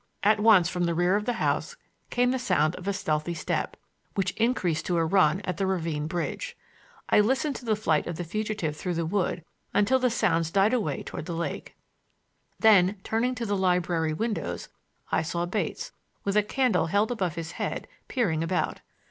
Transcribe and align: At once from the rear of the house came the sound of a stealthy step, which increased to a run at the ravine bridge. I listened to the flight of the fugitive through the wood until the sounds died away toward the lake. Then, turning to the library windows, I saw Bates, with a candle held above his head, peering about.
At 0.23 0.39
once 0.39 0.67
from 0.67 0.85
the 0.85 0.95
rear 0.95 1.15
of 1.15 1.25
the 1.25 1.33
house 1.33 1.75
came 2.09 2.31
the 2.31 2.39
sound 2.39 2.75
of 2.77 2.87
a 2.87 2.91
stealthy 2.91 3.35
step, 3.35 3.77
which 4.15 4.31
increased 4.31 4.87
to 4.87 4.97
a 4.97 5.05
run 5.05 5.41
at 5.41 5.57
the 5.57 5.67
ravine 5.67 6.07
bridge. 6.07 6.57
I 7.09 7.19
listened 7.19 7.55
to 7.57 7.65
the 7.65 7.75
flight 7.75 8.07
of 8.07 8.15
the 8.15 8.23
fugitive 8.23 8.75
through 8.75 8.95
the 8.95 9.05
wood 9.05 9.45
until 9.75 9.99
the 9.99 10.09
sounds 10.09 10.49
died 10.49 10.73
away 10.73 11.03
toward 11.03 11.27
the 11.27 11.33
lake. 11.35 11.75
Then, 12.59 12.99
turning 13.03 13.35
to 13.35 13.45
the 13.45 13.55
library 13.55 14.11
windows, 14.13 14.69
I 15.11 15.21
saw 15.21 15.45
Bates, 15.45 15.91
with 16.23 16.35
a 16.35 16.41
candle 16.41 16.87
held 16.87 17.11
above 17.11 17.35
his 17.35 17.51
head, 17.51 17.87
peering 18.07 18.43
about. 18.43 18.81